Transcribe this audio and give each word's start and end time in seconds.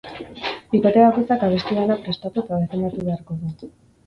Bikote 0.75 1.03
bakoitzak 1.07 1.45
abesti 1.49 1.77
bana 1.81 1.99
prestatu 2.07 2.45
eta 2.45 2.61
defendatu 2.65 3.07
beharko 3.11 3.39
du. 3.45 3.71